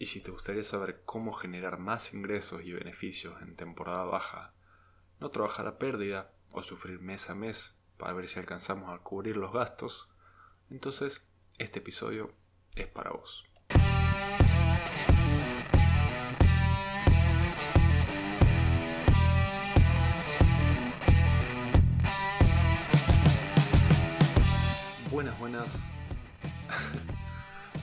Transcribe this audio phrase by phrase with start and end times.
[0.00, 4.54] Y si te gustaría saber cómo generar más ingresos y beneficios en temporada baja,
[5.18, 9.36] no trabajar a pérdida o sufrir mes a mes para ver si alcanzamos a cubrir
[9.36, 10.08] los gastos,
[10.70, 11.26] entonces
[11.58, 12.32] este episodio
[12.76, 13.44] es para vos.
[25.10, 25.97] Buenas, buenas.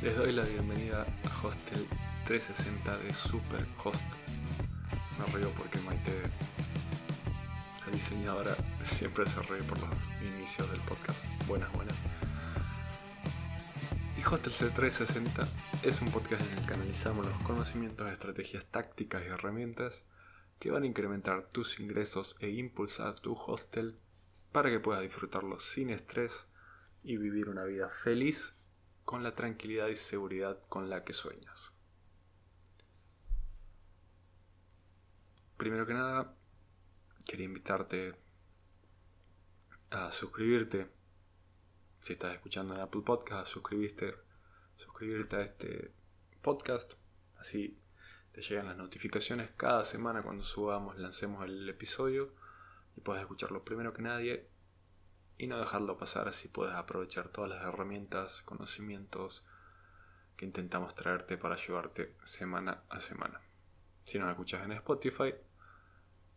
[0.05, 1.83] Les doy la bienvenida a Hostel
[2.25, 4.39] 360 de Super Hostels.
[5.17, 6.11] Me río porque Maite,
[7.87, 9.89] la diseñadora, siempre se ríe por los
[10.21, 11.25] inicios del podcast.
[11.47, 11.95] Buenas, buenas.
[14.15, 15.47] Y Hostel 360
[15.81, 20.05] es un podcast en el que analizamos los conocimientos, estrategias tácticas y herramientas
[20.59, 23.97] que van a incrementar tus ingresos e impulsar tu hostel
[24.51, 26.45] para que puedas disfrutarlo sin estrés
[27.03, 28.53] y vivir una vida feliz
[29.05, 31.71] con la tranquilidad y seguridad con la que sueñas.
[35.57, 36.35] Primero que nada,
[37.23, 38.15] quería invitarte
[39.91, 40.89] a suscribirte.
[42.01, 44.15] Si estás escuchando en Apple Podcast, suscribirte,
[44.75, 45.93] suscribirte a este
[46.41, 46.93] podcast.
[47.37, 47.79] Así
[48.31, 52.33] te llegan las notificaciones cada semana cuando subamos, lancemos el episodio
[52.97, 54.49] y puedes escucharlo primero que nadie
[55.37, 59.43] y no dejarlo pasar así puedes aprovechar todas las herramientas, conocimientos
[60.37, 63.41] que intentamos traerte para ayudarte semana a semana.
[64.03, 65.33] Si nos escuchas en Spotify,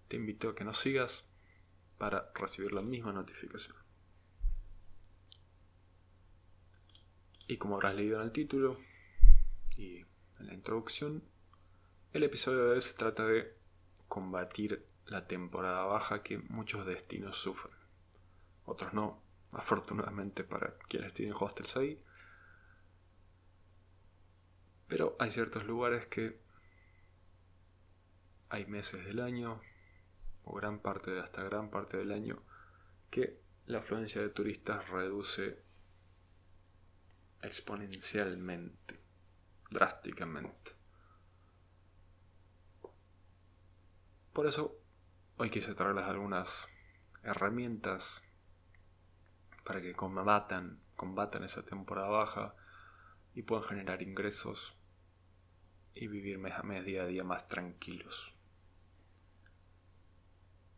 [0.08, 1.28] te invito a que nos sigas
[1.98, 3.76] para recibir la misma notificación.
[7.46, 8.78] Y como habrás leído en el título
[9.76, 9.98] y
[10.38, 11.22] en la introducción,
[12.12, 13.56] el episodio de hoy se trata de
[14.06, 17.77] combatir la temporada baja que muchos destinos sufren
[18.68, 21.98] otros no, afortunadamente para quienes tienen hostels ahí.
[24.86, 26.40] Pero hay ciertos lugares que
[28.50, 29.60] hay meses del año,
[30.44, 32.42] o gran parte, hasta gran parte del año,
[33.10, 35.62] que la afluencia de turistas reduce
[37.42, 38.98] exponencialmente,
[39.70, 40.72] drásticamente.
[44.32, 44.80] Por eso,
[45.36, 46.68] hoy quise traerles algunas
[47.22, 48.27] herramientas
[49.68, 52.54] para que combatan, combatan esa temporada baja
[53.34, 54.78] y puedan generar ingresos
[55.94, 58.34] y vivir mes a mes, día a día más tranquilos.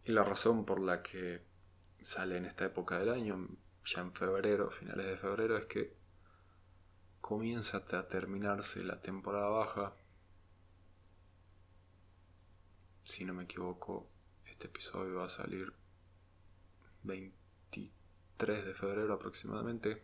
[0.02, 1.46] Y la razón por la que
[2.02, 3.50] sale en esta época del año,
[3.84, 5.94] ya en febrero, finales de febrero, es que
[7.20, 9.94] comienza a terminarse la temporada baja.
[13.04, 14.10] Si no me equivoco,
[14.46, 15.72] este episodio va a salir
[17.04, 17.40] 20
[18.40, 20.02] 3 de febrero aproximadamente.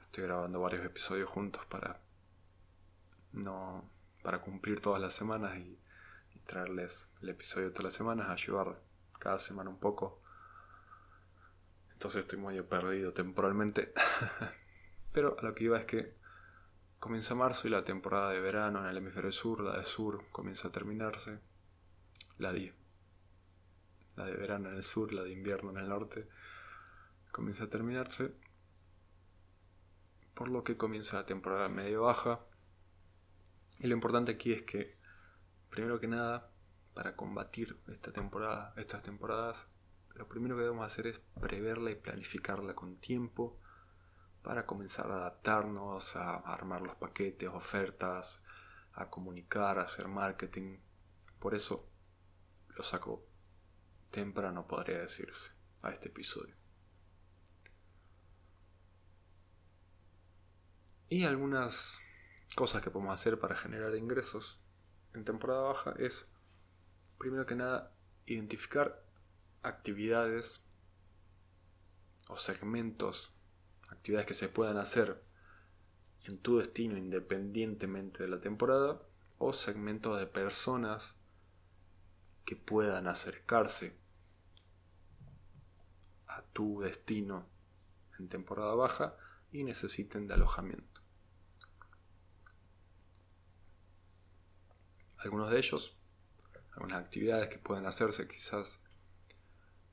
[0.00, 2.00] Estoy grabando varios episodios juntos para
[3.32, 3.84] no
[4.22, 5.78] para cumplir todas las semanas y,
[6.46, 8.80] traerles el episodio todas las semanas, ayudar
[9.18, 10.22] cada semana un poco.
[11.92, 13.92] Entonces estoy medio perdido temporalmente.
[15.12, 16.16] Pero a lo que iba es que
[16.98, 20.68] comienza marzo y la temporada de verano en el hemisferio sur, la de sur, comienza
[20.68, 21.38] a terminarse.
[22.38, 22.74] La de,
[24.16, 26.26] la de verano en el sur, la de invierno en el norte
[27.32, 28.32] comienza a terminarse,
[30.34, 32.40] por lo que comienza la temporada medio baja.
[33.78, 34.98] Y lo importante aquí es que,
[35.70, 36.52] primero que nada,
[36.94, 39.66] para combatir esta temporada, estas temporadas,
[40.14, 43.58] lo primero que debemos hacer es preverla y planificarla con tiempo
[44.42, 48.42] para comenzar a adaptarnos, a armar los paquetes, ofertas,
[48.92, 50.78] a comunicar, a hacer marketing.
[51.38, 51.88] Por eso
[52.76, 53.26] lo saco
[54.10, 56.61] temprano, podría decirse, a este episodio.
[61.12, 62.00] Y algunas
[62.56, 64.62] cosas que podemos hacer para generar ingresos
[65.12, 66.26] en temporada baja es,
[67.18, 69.04] primero que nada, identificar
[69.62, 70.62] actividades
[72.30, 73.30] o segmentos,
[73.90, 75.22] actividades que se puedan hacer
[76.24, 79.02] en tu destino independientemente de la temporada,
[79.36, 81.14] o segmentos de personas
[82.46, 83.98] que puedan acercarse
[86.26, 87.46] a tu destino
[88.18, 89.14] en temporada baja
[89.50, 90.91] y necesiten de alojamiento.
[95.22, 95.96] Algunos de ellos,
[96.72, 98.80] algunas actividades que pueden hacerse quizás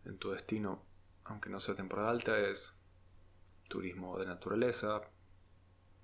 [0.05, 0.83] en tu destino,
[1.23, 2.73] aunque no sea temporada alta, es
[3.67, 5.01] turismo de naturaleza,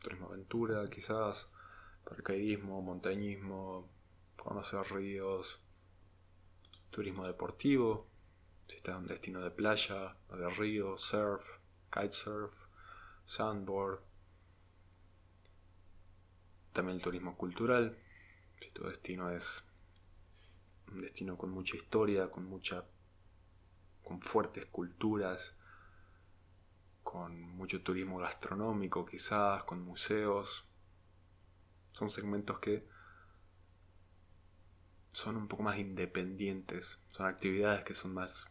[0.01, 1.49] turismo aventura quizás,
[2.03, 3.89] paracaidismo, montañismo,
[4.35, 5.59] conocer ríos,
[6.91, 8.07] turismo deportivo,
[8.67, 11.43] si estás en un destino de playa de río, surf,
[11.91, 12.53] kitesurf,
[13.23, 13.99] sandboard,
[16.73, 17.97] También el turismo cultural,
[18.57, 19.65] si tu destino es
[20.91, 22.85] un destino con mucha historia, con mucha
[24.03, 25.55] con fuertes culturas,
[27.03, 30.65] con mucho turismo gastronómico quizás, con museos.
[31.87, 32.87] Son segmentos que
[35.09, 38.47] son un poco más independientes, son actividades que son más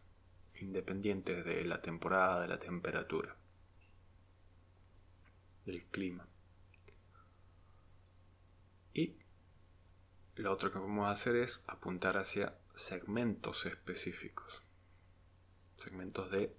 [0.59, 3.37] independientes de la temporada, de la temperatura,
[5.65, 6.27] del clima.
[8.93, 9.15] Y
[10.35, 14.61] lo otro que podemos hacer es apuntar hacia segmentos específicos,
[15.75, 16.53] segmentos de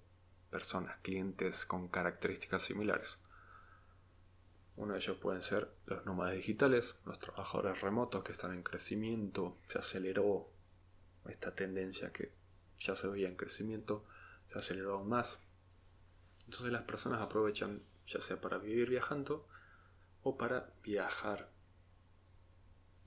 [0.49, 3.17] personas, clientes con características similares.
[4.75, 9.57] Uno de ellos pueden ser los nómadas digitales, los trabajadores remotos que están en crecimiento,
[9.67, 10.47] se aceleró
[11.25, 12.31] esta tendencia que
[12.79, 14.05] ya se veía en crecimiento,
[14.47, 15.39] se aceleró aún más.
[16.45, 19.47] Entonces las personas aprovechan ya sea para vivir viajando
[20.23, 21.49] o para viajar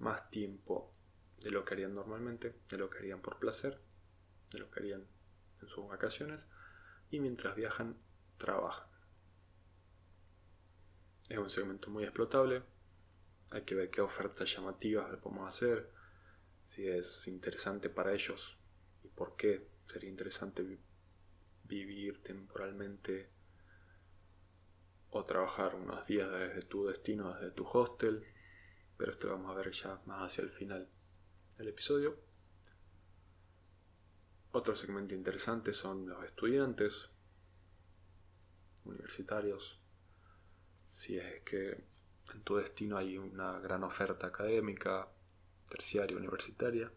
[0.00, 0.93] más tiempo
[1.41, 3.81] de lo que harían normalmente, de lo que harían por placer,
[4.50, 5.06] de lo que harían
[5.62, 6.49] en sus vacaciones
[7.11, 7.97] y mientras viajan
[8.37, 8.88] trabajan.
[11.29, 12.62] Es un segmento muy explotable,
[13.52, 15.91] hay que ver qué ofertas llamativas le podemos hacer,
[16.64, 18.58] si es interesante para ellos
[19.02, 20.79] y por qué sería interesante
[21.64, 23.31] vivir temporalmente
[25.11, 28.25] o trabajar unos días desde tu destino, desde tu hostel,
[29.00, 30.87] pero esto lo vamos a ver ya más hacia el final
[31.56, 32.19] del episodio.
[34.52, 37.08] Otro segmento interesante son los estudiantes
[38.85, 39.81] universitarios.
[40.91, 41.82] Si es que
[42.35, 45.08] en tu destino hay una gran oferta académica,
[45.67, 46.93] terciaria, universitaria.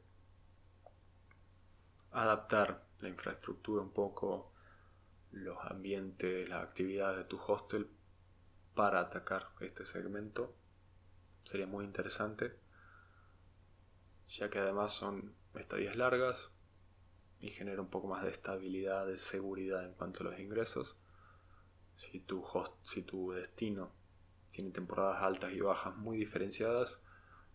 [2.12, 4.52] Adaptar la infraestructura un poco,
[5.32, 7.90] los ambientes, las actividades de tu hostel
[8.76, 10.54] para atacar este segmento.
[11.44, 12.58] Sería muy interesante,
[14.28, 16.52] ya que además son estadías largas,
[17.44, 20.96] y genera un poco más de estabilidad, de seguridad en cuanto a los ingresos.
[21.94, 23.92] Si tu, host, si tu destino
[24.50, 27.04] tiene temporadas altas y bajas muy diferenciadas,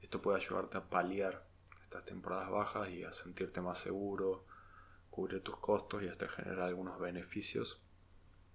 [0.02, 1.46] esto puede ayudarte a paliar
[1.80, 4.44] estas temporadas bajas y a sentirte más seguro,
[5.10, 7.80] cubrir tus costos y hasta generar algunos beneficios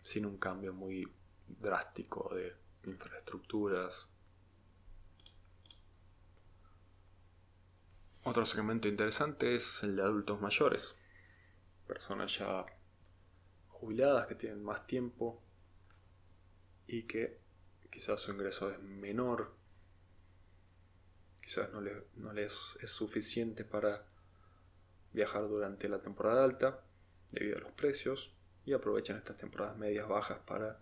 [0.03, 1.11] sin un cambio muy
[1.47, 4.12] drástico de infraestructuras.
[8.25, 10.95] Otro segmento interesante es el de adultos mayores.
[11.85, 12.65] Personas ya
[13.67, 15.43] jubiladas que tienen más tiempo
[16.87, 17.37] y que
[17.91, 19.53] quizás su ingreso es menor,
[21.41, 24.05] quizás no, les es suficiente para
[25.11, 26.81] viajar durante la temporada alta
[27.29, 28.33] debido a los precios
[28.63, 30.79] y aprovechan estas temporadas medias bajas para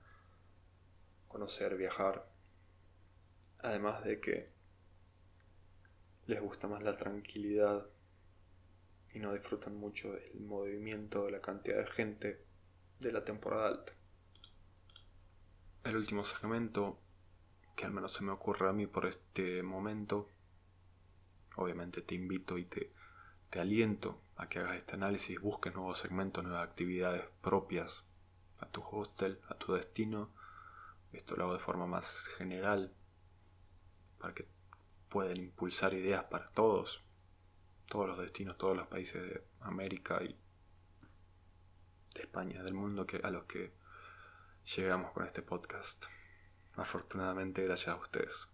[1.27, 2.29] conocer, viajar,
[3.57, 4.60] además de que
[6.31, 7.85] les gusta más la tranquilidad
[9.13, 12.45] y no disfrutan mucho del movimiento, de la cantidad de gente
[12.99, 13.93] de la temporada alta.
[15.83, 17.01] El último segmento,
[17.75, 20.29] que al menos se me ocurre a mí por este momento,
[21.57, 22.91] obviamente te invito y te,
[23.49, 28.05] te aliento a que hagas este análisis, busques nuevos segmentos, nuevas actividades propias
[28.59, 30.29] a tu hostel, a tu destino.
[31.11, 32.93] Esto lo hago de forma más general
[34.17, 34.45] para que
[35.11, 37.03] puedan impulsar ideas para todos,
[37.89, 40.37] todos los destinos, todos los países de América y
[42.15, 43.73] de España, del mundo a los que
[44.73, 46.05] llegamos con este podcast.
[46.75, 48.47] Afortunadamente gracias a ustedes.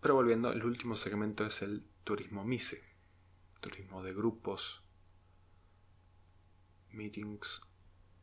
[0.00, 2.80] Pero volviendo, el último segmento es el turismo MICE,
[3.60, 4.84] turismo de grupos,
[6.92, 7.60] meetings,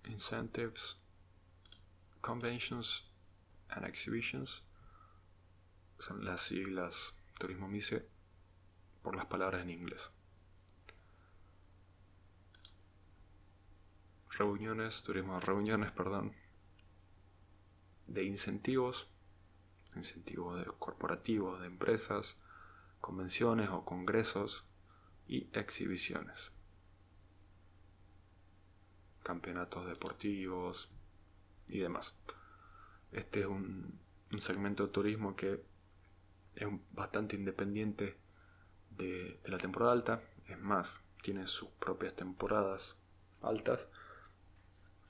[0.05, 1.01] incentives,
[2.21, 3.11] conventions
[3.67, 4.68] and exhibitions.
[5.99, 8.07] Son las siglas turismo MICE
[9.03, 10.11] por las palabras en inglés.
[14.31, 16.33] Reuniones, turismo reuniones, perdón,
[18.07, 19.09] de incentivos,
[19.97, 22.37] incentivos de corporativos, de empresas,
[23.01, 24.63] convenciones o congresos
[25.27, 26.53] y exhibiciones.
[29.21, 30.87] Campeonatos deportivos
[31.67, 32.17] y demás.
[33.11, 33.99] Este es un
[34.39, 35.67] segmento de turismo que
[36.55, 38.17] es bastante independiente
[38.91, 40.21] de, la temporada alta.
[40.47, 42.97] Es más, tiene sus propias temporadas
[43.41, 43.89] altas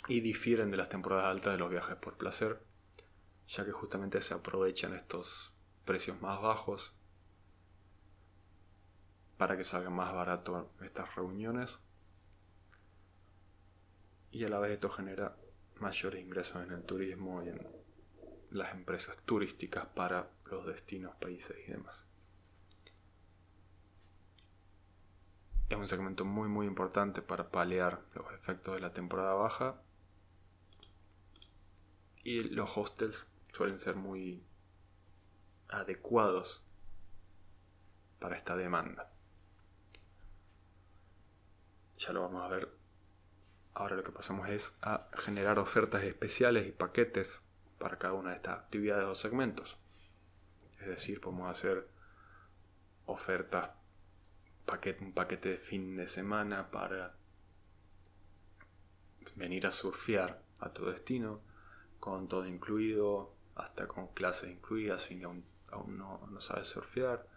[0.08, 2.62] y difieren de las temporadas altas de los viajes por placer,
[3.48, 5.54] ya que justamente se aprovechan estos
[5.86, 6.94] precios más bajos
[9.38, 11.80] para que salgan más barato estas reuniones
[14.32, 15.36] y a la vez esto genera
[15.80, 17.79] mayores ingresos en el turismo y en
[18.52, 22.06] las empresas turísticas para los destinos, países y demás.
[25.70, 29.82] Es un segmento muy muy importante para paliar los efectos de la temporada baja
[32.24, 34.44] y los hostels suelen ser muy
[35.68, 36.64] adecuados
[38.20, 39.12] para esta demanda.
[41.98, 42.70] Ya lo vamos a ver.
[43.74, 47.44] Ahora lo que pasamos es a generar ofertas especiales y paquetes
[47.80, 49.80] para cada una de estas actividades o segmentos.
[50.80, 51.88] Es decir, podemos hacer
[53.06, 53.72] ofertas,
[54.66, 57.16] paquete, un paquete de fin de semana para
[59.36, 61.42] venir a surfear a tu destino,
[62.00, 65.44] con todo incluido, hasta con clases incluidas si aún,
[65.88, 67.28] no, no sabes surfear.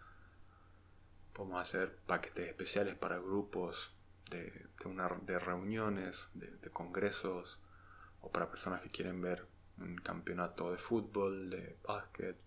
[1.33, 3.93] Podemos hacer paquetes especiales para grupos
[4.29, 4.67] de,
[5.23, 7.59] de reuniones, de, congresos,
[8.21, 9.45] o para personas que quieren ver
[9.77, 12.37] un campeonato de fútbol, de básquet.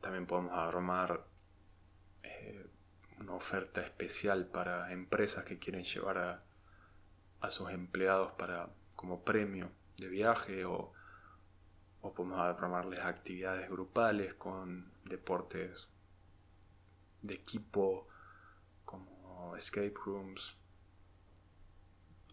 [0.00, 1.26] También podemos armar
[2.22, 2.66] eh,
[3.18, 6.38] una oferta especial para empresas que quieren llevar a,
[7.40, 10.92] a sus empleados para como premio de viaje o,
[12.00, 15.88] o podemos armarles actividades grupales con deportes
[17.22, 18.08] de equipo
[18.84, 20.56] como escape rooms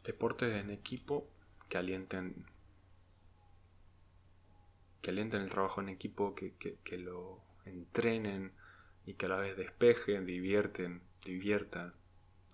[0.03, 1.29] deportes en equipo
[1.67, 2.45] que alienten
[5.07, 8.51] que alienten el trabajo en equipo, que, lo entrenen
[9.05, 11.93] y que a la vez despejen, divierten, diviertan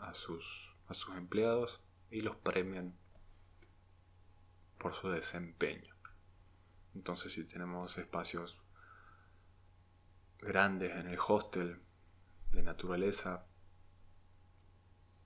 [0.02, 1.82] a sus, a sus empleados
[2.12, 2.96] y los premian
[4.78, 5.96] por su desempeño.
[6.94, 8.62] Entonces si tenemos espacios
[10.38, 11.82] grandes en el hostel
[12.52, 13.48] de naturaleza,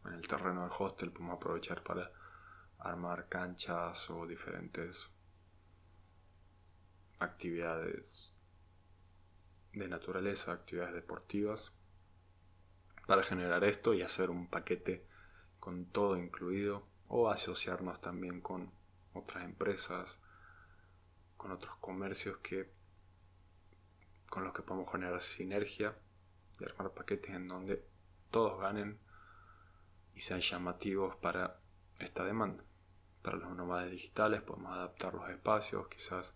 [0.05, 2.09] en el terreno del hostel podemos aprovechar para
[2.79, 5.09] armar canchas o diferentes
[7.19, 8.33] actividades
[9.73, 11.73] de naturaleza, actividades deportivas,
[13.05, 15.07] para generar esto y hacer un paquete
[15.59, 18.71] con todo incluido o asociarnos también con
[19.13, 20.19] otras empresas,
[21.37, 22.75] con otros comercios que
[24.29, 25.97] con los que podemos generar sinergia
[26.59, 27.87] y armar paquetes en donde
[28.29, 28.99] todos ganen
[30.13, 31.61] y sean llamativos para
[31.99, 32.63] esta demanda.
[33.21, 36.35] Para los nómadas digitales podemos adaptar los espacios, quizás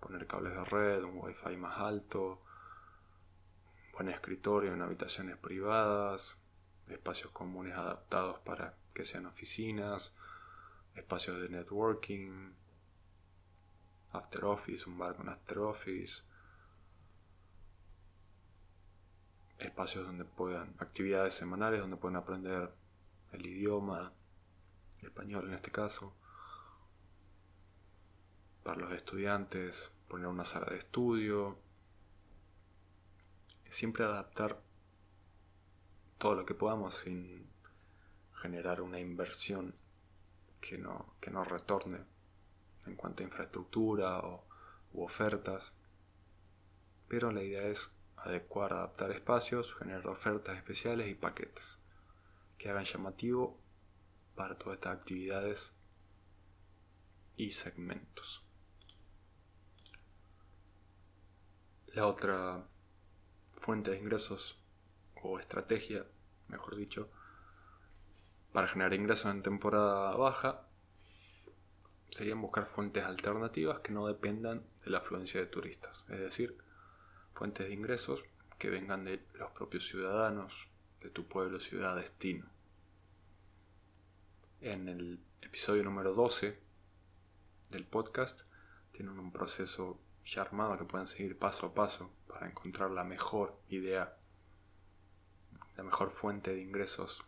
[0.00, 2.42] poner cables de red, un wifi más alto,
[3.92, 6.36] buen escritorio en habitaciones privadas,
[6.88, 10.14] espacios comunes adaptados para que sean oficinas,
[10.94, 12.52] espacios de networking,
[14.12, 16.22] after office, un bar con after office,
[19.58, 22.72] espacios donde puedan, actividades semanales donde puedan aprender
[23.32, 24.12] el idioma,
[25.02, 26.14] español en este caso
[28.66, 31.56] para los estudiantes, poner una sala de estudio,
[33.68, 34.60] siempre adaptar
[36.18, 37.48] todo lo que podamos sin
[38.34, 39.72] generar una inversión
[40.60, 42.00] que no, que no retorne
[42.86, 44.44] en cuanto a infraestructura o,
[44.94, 45.72] u ofertas.
[47.06, 51.78] Pero la idea es adecuar, adaptar espacios, generar ofertas especiales y paquetes
[52.58, 53.60] que hagan llamativo
[54.34, 55.72] para todas estas actividades
[57.36, 58.45] y segmentos.
[61.96, 62.62] La otra
[63.56, 64.60] fuente de ingresos
[65.22, 66.04] o estrategia,
[66.48, 67.08] mejor dicho,
[68.52, 70.68] para generar ingresos en temporada baja
[72.10, 76.58] serían buscar fuentes alternativas que no dependan de la afluencia de turistas, es decir,
[77.32, 78.26] fuentes de ingresos
[78.58, 80.68] que vengan de los propios ciudadanos
[81.00, 82.44] de tu pueblo, ciudad, destino.
[84.60, 86.60] En el episodio número 12
[87.70, 88.42] del podcast
[88.92, 93.58] tienen un proceso ya armado que pueden seguir paso a paso para encontrar la mejor
[93.68, 94.16] idea,
[95.76, 97.24] la mejor fuente de ingresos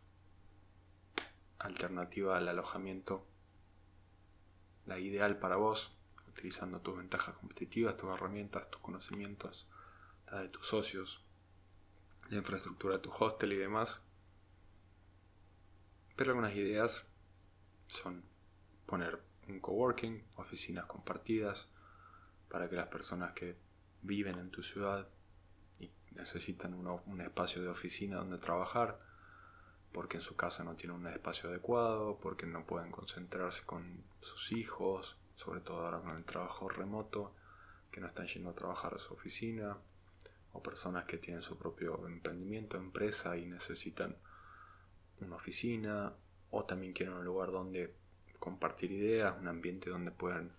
[1.58, 3.24] alternativa al alojamiento,
[4.86, 5.96] la ideal para vos,
[6.28, 9.66] utilizando tus ventajas competitivas, tus herramientas, tus conocimientos,
[10.30, 11.24] la de tus socios,
[12.30, 14.02] la infraestructura de tu hostel y demás.
[16.16, 17.06] Pero algunas ideas
[17.86, 18.24] son
[18.86, 21.68] poner un coworking, oficinas compartidas,
[22.48, 23.56] para que las personas que
[24.02, 25.08] viven en tu ciudad
[25.78, 28.98] y necesitan un espacio de oficina donde trabajar,
[29.92, 34.52] porque en su casa no tienen un espacio adecuado, porque no pueden concentrarse con sus
[34.52, 37.34] hijos, sobre todo ahora con el trabajo remoto,
[37.90, 39.78] que no están yendo a trabajar a su oficina,
[40.52, 44.16] o personas que tienen su propio emprendimiento, empresa y necesitan
[45.20, 46.14] una oficina,
[46.50, 47.94] o también quieren un lugar donde
[48.38, 50.52] compartir ideas, un ambiente donde puedan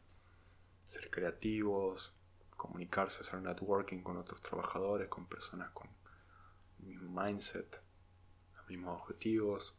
[0.90, 2.16] ser creativos,
[2.58, 5.88] comunicarse, hacer networking con otros trabajadores, con personas con
[6.80, 7.80] el mismo mindset,
[8.56, 9.76] los mismos objetivos,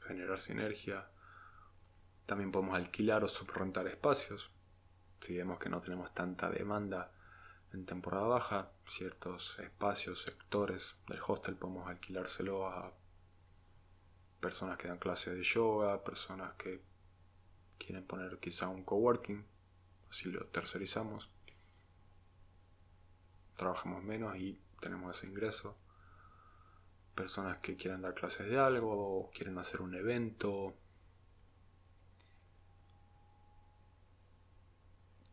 [0.00, 1.08] generar sinergia.
[2.26, 4.50] También podemos alquilar o subrentar espacios.
[5.18, 7.10] Si vemos que no tenemos tanta demanda
[7.72, 12.92] en temporada baja, ciertos espacios, sectores del hostel podemos alquilárselo a
[14.40, 16.86] personas que dan clases de yoga, personas que
[17.78, 19.44] quieren poner quizá un coworking,
[20.10, 21.30] así lo tercerizamos.
[23.56, 25.74] Trabajamos menos y tenemos ese ingreso.
[27.14, 30.76] Personas que quieran dar clases de algo, o quieren hacer un evento.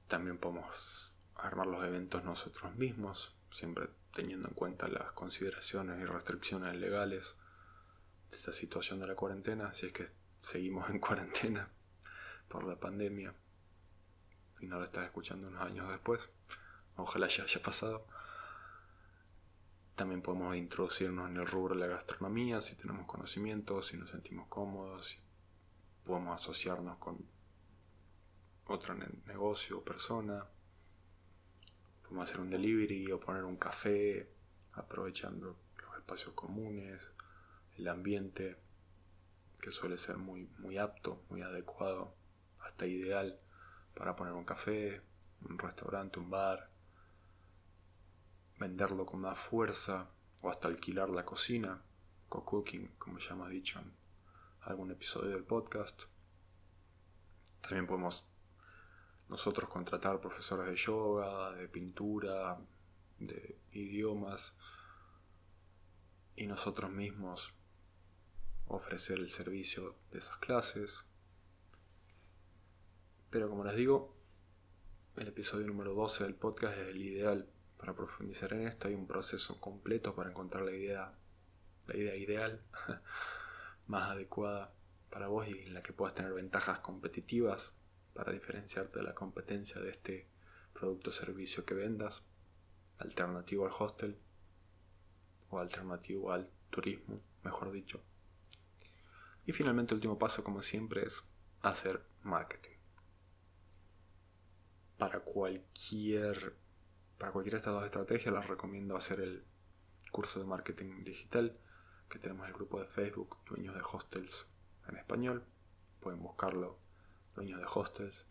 [0.07, 6.75] También podemos armar los eventos nosotros mismos, siempre teniendo en cuenta las consideraciones y restricciones
[6.75, 7.37] legales
[8.31, 10.05] de esta situación de la cuarentena, si es que
[10.41, 11.65] seguimos en cuarentena
[12.55, 13.33] por la pandemia
[14.61, 16.31] y no lo estás escuchando unos años después,
[16.95, 18.07] ojalá ya haya pasado.
[19.95, 24.47] También podemos introducirnos en el rubro de la gastronomía si tenemos conocimientos, si nos sentimos
[24.47, 25.17] cómodos, si
[26.05, 27.25] podemos asociarnos con
[28.67, 28.95] otro
[29.25, 30.45] negocio o persona.
[32.03, 34.29] Podemos hacer un delivery o poner un café
[34.71, 37.11] aprovechando los espacios comunes,
[37.77, 38.55] el ambiente
[39.59, 42.15] que suele ser muy, muy apto, muy adecuado,
[42.65, 43.37] hasta ideal
[43.95, 45.01] para poner un café,
[45.41, 46.69] un restaurante, un bar,
[48.57, 50.09] venderlo con más fuerza
[50.41, 51.81] o hasta alquilar la cocina,
[52.27, 53.93] co-cooking, como ya hemos dicho en
[54.61, 56.03] algún episodio del podcast.
[57.61, 58.25] También podemos
[59.29, 62.59] nosotros contratar profesores de yoga, de pintura,
[63.19, 64.55] de idiomas
[66.35, 67.53] y nosotros mismos
[68.67, 71.05] ofrecer el servicio de esas clases.
[73.35, 74.15] Pero como les digo,
[75.17, 77.45] el episodio número 12 del podcast es el ideal
[77.77, 78.87] para profundizar en esto.
[78.87, 81.13] Hay un proceso completo para encontrar la idea,
[81.85, 82.61] la idea ideal,
[83.87, 84.73] más adecuada
[85.09, 87.73] para vos y en la que puedas tener ventajas competitivas
[88.13, 90.29] para diferenciarte de la competencia de este
[90.71, 92.23] producto o servicio que vendas,
[92.99, 94.17] alternativo al hostel
[95.49, 98.01] o alternativo al turismo, mejor dicho.
[99.45, 101.25] Y finalmente el último paso, como siempre, es
[101.61, 102.75] hacer marketing.
[104.97, 106.55] Para cualquier,
[107.17, 109.43] para cualquiera de estas dos estrategias les recomiendo hacer el
[110.11, 111.57] curso de marketing digital
[112.09, 114.47] que tenemos en el grupo de Facebook Dueños de Hostels
[114.87, 115.43] en español.
[115.99, 116.77] Pueden buscarlo
[117.35, 118.25] dueños de hostels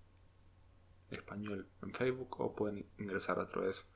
[1.11, 3.87] español en Facebook o pueden ingresar a través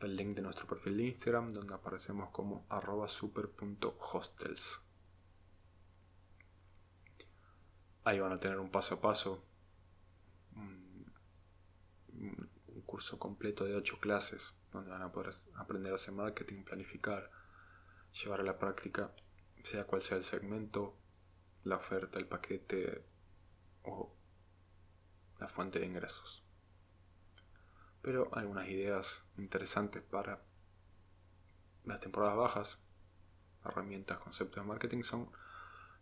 [0.00, 4.80] del link de nuestro perfil de Instagram donde aparecemos como arroba super.hostels.
[8.04, 9.44] Ahí van a tener un paso a paso,
[10.56, 11.12] un,
[12.14, 17.30] un curso completo de 8 clases donde van a poder aprender a hacer marketing, planificar,
[18.12, 19.12] llevar a la práctica,
[19.62, 20.96] sea cual sea el segmento,
[21.62, 23.04] la oferta, el paquete
[23.84, 24.12] o
[25.38, 26.44] la fuente de ingresos.
[28.02, 30.42] Pero algunas ideas interesantes para
[31.84, 32.78] las temporadas bajas,
[33.64, 35.30] herramientas, conceptos de marketing son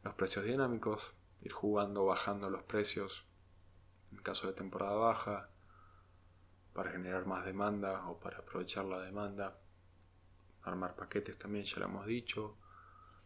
[0.05, 3.27] los precios dinámicos, ir jugando, bajando los precios
[4.11, 5.51] en caso de temporada baja,
[6.79, 9.59] para generar más demanda o para aprovechar la demanda,
[10.63, 12.55] armar paquetes también, ya lo hemos dicho,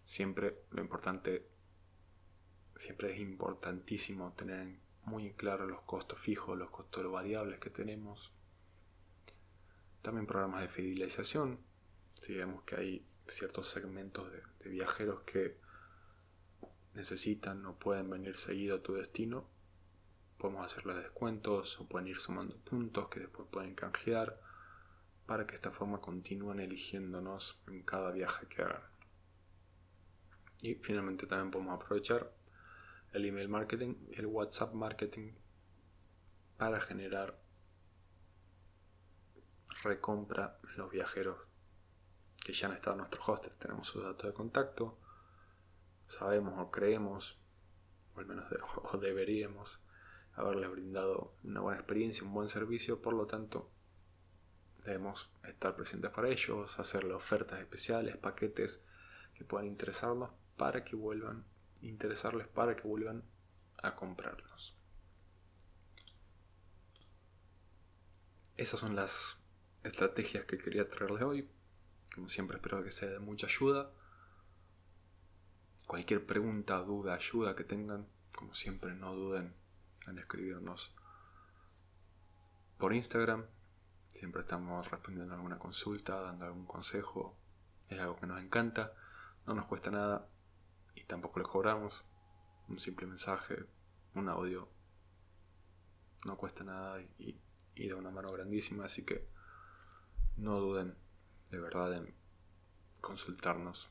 [0.03, 1.47] siempre lo importante,
[2.75, 8.33] siempre es importantísimo tener muy claro los costos fijos, los costos variables que tenemos.
[10.01, 11.59] También programas de fidelización.
[12.15, 15.59] Si vemos que hay ciertos segmentos de, viajeros que
[16.95, 19.47] necesitan o pueden venir seguido a tu destino,
[20.43, 24.41] podemos hacerles descuentos o pueden ir sumando puntos que después pueden canjear
[25.25, 28.83] para que de esta forma continúen eligiéndonos en cada viaje que hagan.
[30.61, 32.33] Y finalmente también podemos aprovechar
[33.13, 35.33] el email marketing el WhatsApp marketing
[36.57, 37.39] para generar
[39.85, 41.39] recompra en los viajeros
[42.45, 43.57] que ya han estado en nuestro hostel.
[43.59, 44.99] Tenemos sus datos de contacto,
[46.09, 47.41] sabemos o creemos,
[48.17, 48.47] o al menos
[49.01, 49.79] deberíamos
[50.35, 53.71] haberles brindado una buena experiencia, un buen servicio, por lo tanto
[54.85, 58.85] debemos estar presentes para ellos, hacerle ofertas especiales, paquetes
[59.35, 61.45] que puedan interesarnos para que vuelvan
[61.83, 63.25] interesarles para que vuelvan
[63.83, 64.77] a comprarlos.
[68.57, 69.39] Esas son las
[69.83, 71.51] estrategias que quería traerles hoy.
[72.15, 73.93] Como siempre espero que sea de mucha ayuda.
[75.87, 79.55] Cualquier pregunta, duda, ayuda que tengan, como siempre no duden
[80.07, 80.95] en escribirnos
[82.79, 83.47] por Instagram.
[84.09, 87.37] Siempre estamos respondiendo alguna consulta, dando algún consejo.
[87.89, 88.93] Es algo que nos encanta,
[89.47, 90.29] no nos cuesta nada
[90.95, 92.05] y tampoco le cobramos.
[92.69, 93.67] Un simple mensaje,
[94.15, 94.69] un audio,
[96.25, 97.41] no cuesta nada y,
[97.75, 99.29] y da una mano grandísima, así que
[100.37, 100.95] no duden
[101.51, 102.15] de verdad en
[103.01, 103.91] consultarnos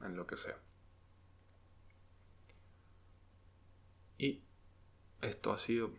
[0.00, 0.58] en lo que sea.
[4.18, 4.47] Y
[5.20, 5.90] esto ha sido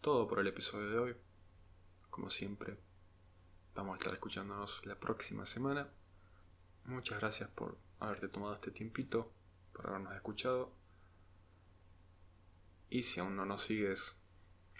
[0.00, 1.16] todo por el episodio de hoy.
[2.10, 2.78] Como siempre,
[3.74, 5.88] vamos a estar escuchándonos la próxima semana.
[6.84, 9.32] Muchas gracias por haberte tomado este tiempito,
[9.72, 10.72] por habernos escuchado.
[12.88, 14.22] Y si aún no nos sigues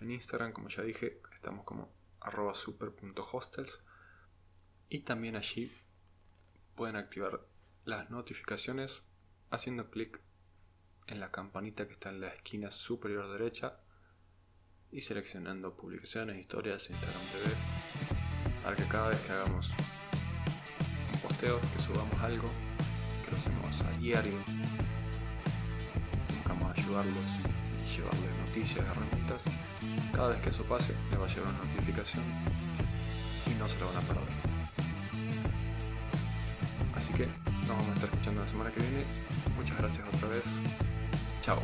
[0.00, 3.82] en Instagram, como ya dije, estamos como arroba super.hostels.
[4.88, 5.72] Y también allí
[6.74, 7.46] pueden activar
[7.84, 9.02] las notificaciones
[9.50, 10.20] haciendo clic
[11.10, 13.76] en la campanita que está en la esquina superior derecha
[14.92, 17.54] y seleccionando publicaciones, historias, Instagram TV,
[18.62, 19.70] para que cada vez que hagamos
[21.12, 22.48] un posteo, que subamos algo,
[23.24, 24.38] que lo hacemos a diario,
[26.28, 27.24] buscamos ayudarlos
[27.86, 29.44] y llevarles noticias, herramientas,
[30.12, 32.24] cada vez que eso pase le va a llegar una notificación
[33.46, 34.50] y no se la van a perder.
[36.94, 39.04] Así que nos vamos a estar escuchando la semana que viene.
[39.56, 40.60] Muchas gracias otra vez.
[41.42, 41.58] Tchau.